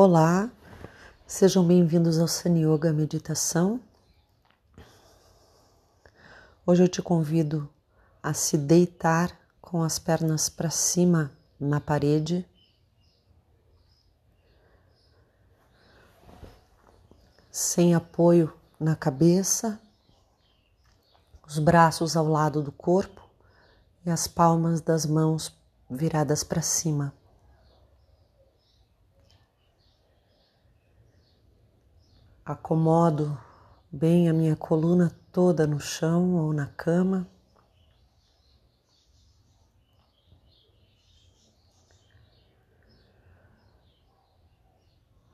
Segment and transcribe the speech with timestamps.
[0.00, 0.48] Olá,
[1.26, 3.80] sejam bem-vindos ao Sun Yoga Meditação.
[6.64, 7.68] Hoje eu te convido
[8.22, 12.48] a se deitar com as pernas para cima na parede.
[17.50, 19.80] Sem apoio na cabeça,
[21.44, 23.28] os braços ao lado do corpo
[24.06, 25.52] e as palmas das mãos
[25.90, 27.17] viradas para cima.
[32.48, 33.38] Acomodo
[33.92, 37.28] bem a minha coluna toda no chão ou na cama.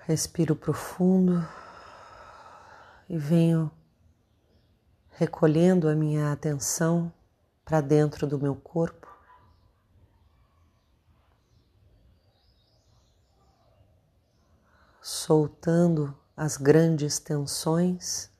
[0.00, 1.48] Respiro profundo
[3.08, 3.70] e venho
[5.12, 7.10] recolhendo a minha atenção
[7.64, 9.08] para dentro do meu corpo.
[15.00, 18.30] Soltando as grandes tensões.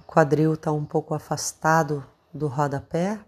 [0.00, 2.04] O quadril está um pouco afastado
[2.34, 3.24] do rodapé,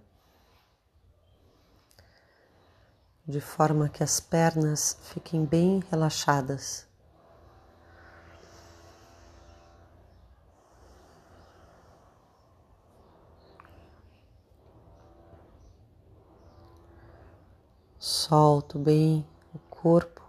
[3.25, 6.89] de forma que as pernas fiquem bem relaxadas.
[18.27, 20.23] Solto bem o corpo,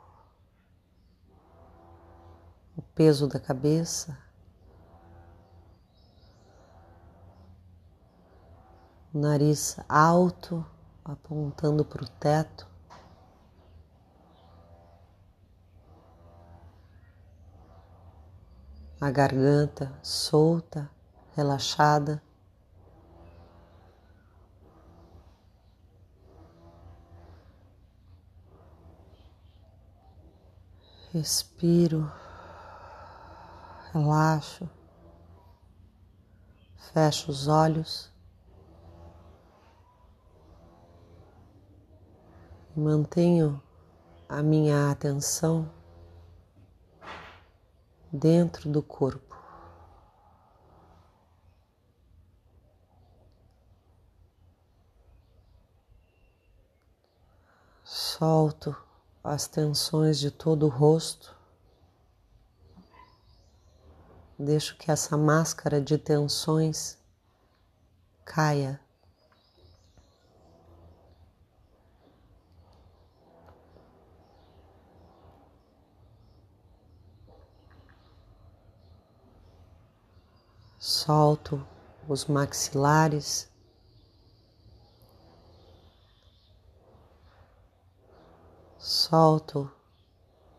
[2.75, 4.17] o peso da cabeça,
[9.13, 10.66] o nariz alto,
[11.05, 12.67] apontando para o teto.
[18.99, 20.91] A garganta solta,
[21.33, 22.21] relaxada.
[31.16, 32.12] Respiro,
[33.94, 34.70] relaxo,
[36.92, 38.12] fecho os olhos.
[42.76, 43.64] E mantenho
[44.28, 45.72] a minha atenção
[48.12, 49.38] dentro do corpo.
[57.86, 58.76] Solto
[59.25, 61.36] as tensões de todo o rosto.
[64.38, 66.96] Deixo que essa máscara de tensões
[68.24, 68.80] caia.
[80.78, 81.66] Solto
[82.08, 83.54] os maxilares.
[89.16, 89.72] Solto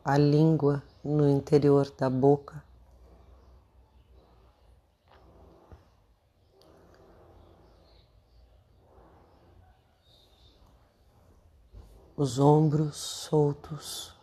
[0.03, 2.65] a língua no interior da boca.
[12.17, 14.17] Os ombros soltos.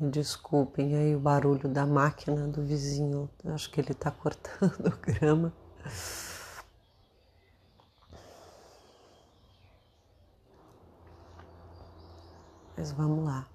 [0.00, 5.52] Me desculpem aí o barulho da máquina do vizinho, acho que ele está cortando grama.
[12.84, 13.48] Mas vamos lá.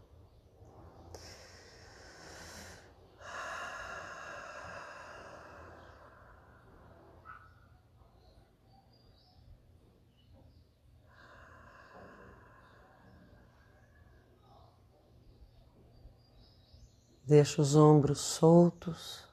[17.24, 19.28] Deixa os ombros soltos,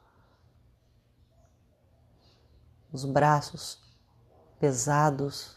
[2.93, 3.81] os braços
[4.61, 5.56] pesados.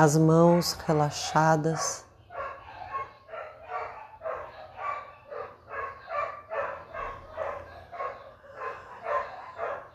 [0.00, 2.06] As mãos relaxadas.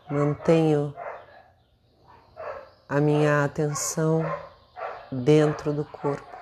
[0.10, 0.94] Mantenho
[2.90, 4.26] a minha atenção
[5.10, 6.33] dentro do corpo.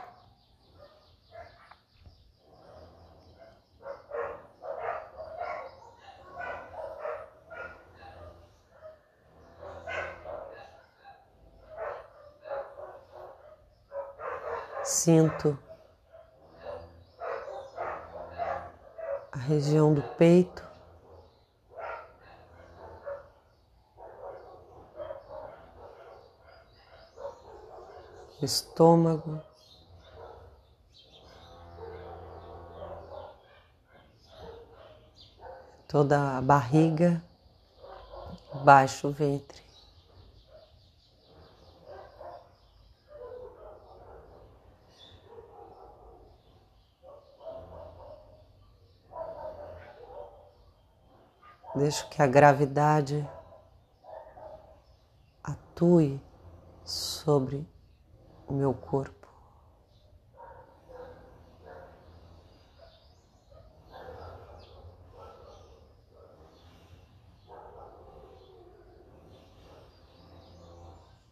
[15.01, 15.57] Sinto
[19.31, 20.63] a região do peito.
[28.43, 29.41] estômago.
[35.87, 37.23] Toda a barriga,
[38.63, 39.70] baixo ventre.
[51.81, 53.27] Deixo que a gravidade
[55.43, 56.21] atue
[56.85, 57.67] sobre
[58.47, 59.27] o meu corpo.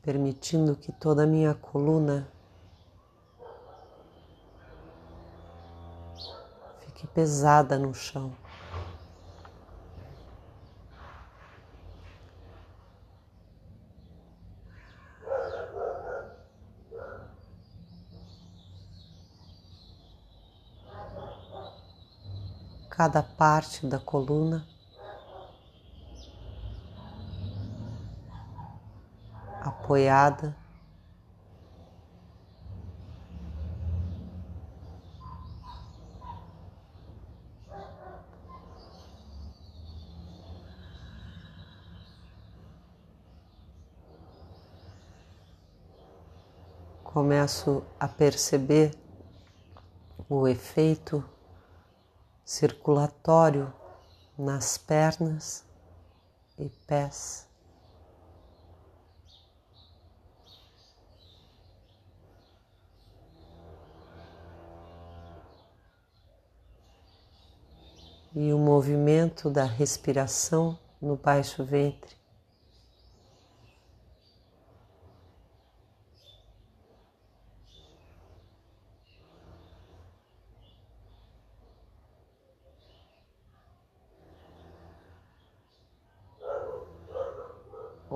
[0.02, 2.28] Permitindo que toda a minha coluna
[6.80, 8.34] fique pesada no chão.
[23.00, 24.68] Cada parte da coluna.
[29.62, 30.54] Apoiada.
[47.02, 48.94] Começo a perceber
[50.28, 51.24] o efeito
[52.50, 53.72] circulatório
[54.36, 55.64] nas pernas
[56.58, 57.48] e pés.
[68.34, 72.19] E o movimento da respiração no baixo ventre.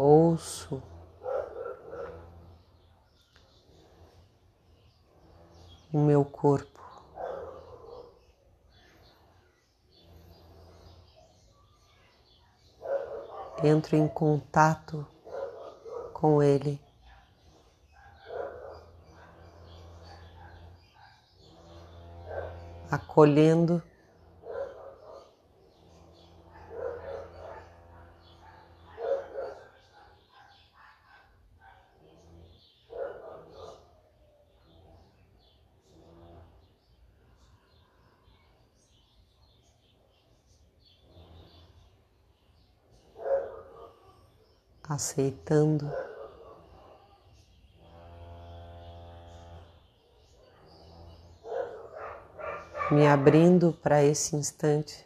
[0.03, 0.83] Ouço
[5.93, 6.81] o meu corpo.
[13.63, 15.07] Entro em contato
[16.11, 16.81] com ele.
[22.91, 23.81] Acolhendo
[45.03, 45.91] aceitando.
[52.89, 55.05] Me abrindo para esse instante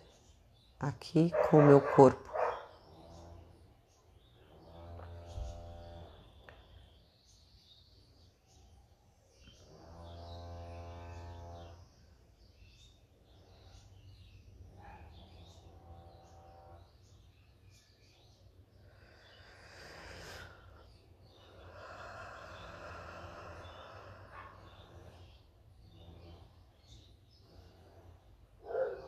[0.79, 2.36] aqui com o meu corpo.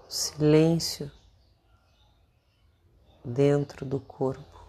[0.09, 1.11] Silêncio
[3.23, 4.65] dentro do corpo.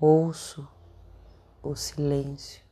[0.00, 0.66] Ouço
[1.62, 2.64] o silêncio.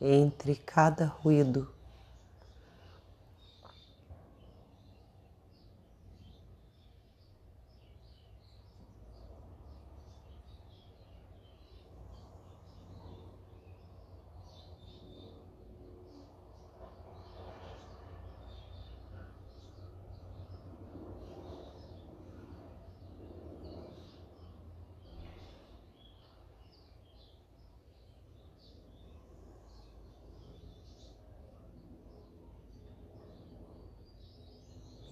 [0.00, 1.73] Entre cada ruído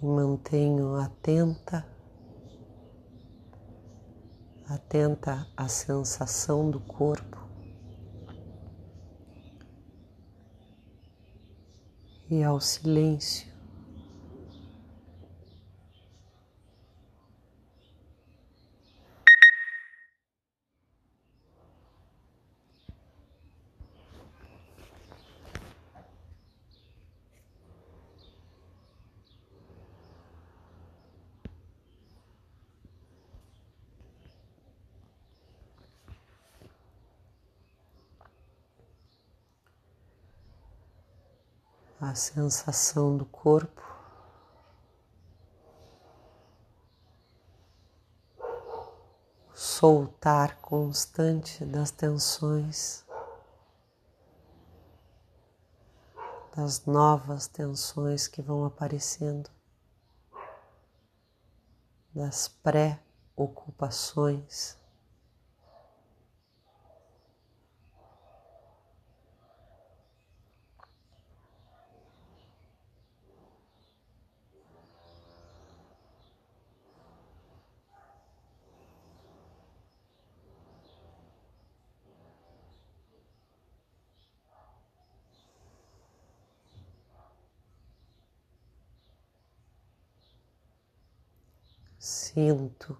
[0.03, 1.87] e mantenho atenta,
[4.69, 7.39] atenta à sensação do corpo
[12.29, 13.52] e ao silêncio.
[42.03, 43.81] A sensação do corpo.
[49.55, 53.07] Soltar constante das tensões,
[56.57, 59.49] das novas tensões que vão aparecendo,
[62.13, 64.82] das pré-ocupações.
[92.33, 92.99] Sinto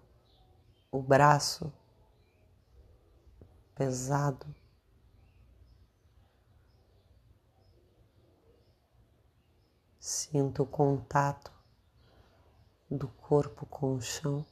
[0.91, 1.73] o braço
[3.75, 4.47] pesado.
[9.99, 11.51] Sinto o contato
[12.91, 14.45] do corpo com o chão.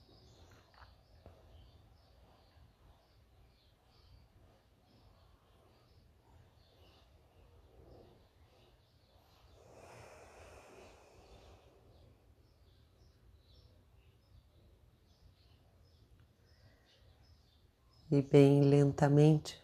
[18.11, 19.61] E bem lentamente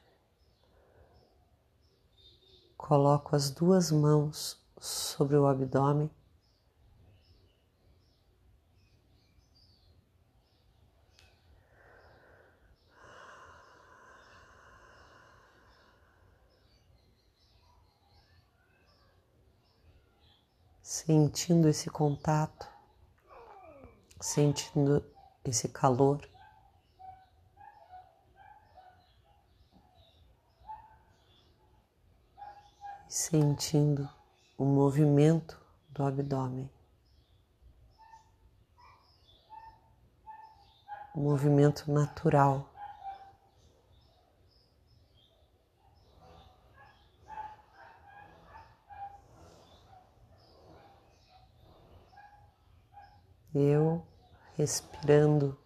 [2.87, 6.09] coloco as duas mãos sobre o abdômen.
[20.81, 22.69] Sentindo esse contato,
[24.21, 25.05] sentindo
[25.45, 26.36] esse calor.
[33.17, 34.07] Sentindo
[34.59, 35.59] o movimento
[35.89, 36.71] do abdômen,
[41.15, 42.71] o movimento natural.
[53.55, 54.07] Eu
[54.59, 55.59] respirando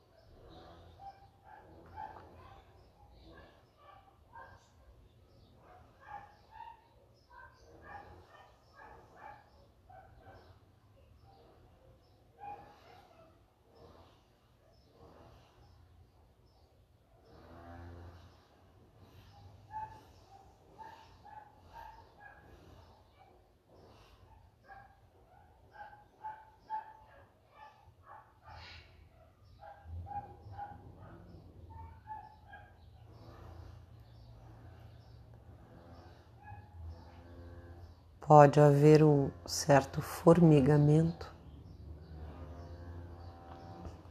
[38.31, 41.35] pode haver um certo formigamento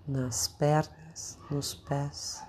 [0.05, 2.43] nas pernas, nos pés.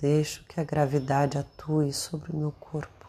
[0.00, 3.06] Deixo que a gravidade atue sobre o meu corpo.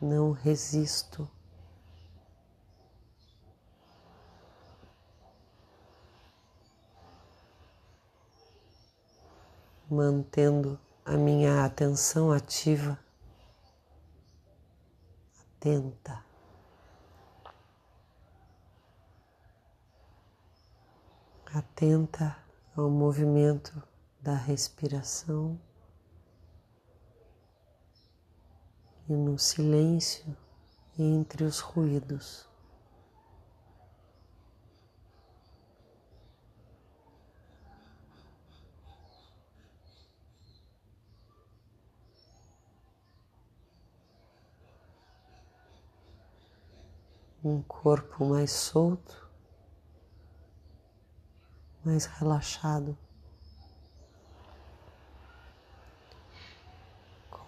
[0.00, 1.28] Não resisto.
[9.90, 12.98] Mantendo a minha atenção ativa,
[15.58, 16.24] atenta.
[21.52, 22.38] Atenta
[22.74, 23.82] ao movimento
[24.20, 25.60] da respiração
[29.08, 30.36] e no silêncio
[30.98, 32.48] entre os ruídos.
[47.44, 49.30] Um corpo mais solto,
[51.84, 52.98] mais relaxado.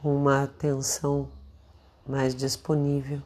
[0.02, 1.28] Uma atenção
[2.07, 3.21] mais disponível.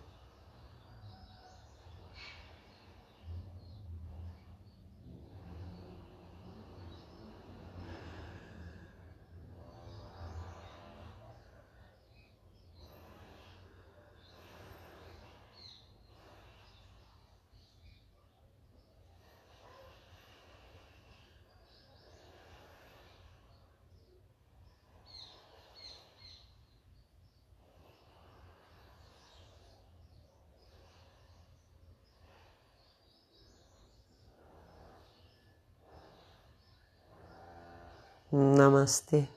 [38.33, 39.29] Namaste.